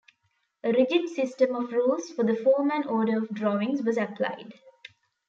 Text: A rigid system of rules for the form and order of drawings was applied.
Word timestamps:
A 0.63 0.71
rigid 0.71 1.09
system 1.09 1.53
of 1.53 1.71
rules 1.71 2.09
for 2.09 2.23
the 2.25 2.35
form 2.35 2.71
and 2.71 2.87
order 2.87 3.19
of 3.19 3.29
drawings 3.35 3.83
was 3.83 3.97
applied. 3.97 4.51